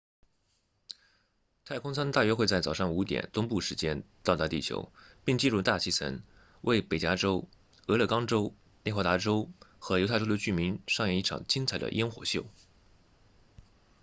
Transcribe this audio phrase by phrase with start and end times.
[1.63, 4.91] 太空舱大约会在早上5点东部时间到达地球
[5.23, 6.23] 并进入大气层
[6.61, 7.47] 为北加州
[7.85, 12.47] 俄勒冈州内华达州和犹他州的居民上演一场精彩的焰火秀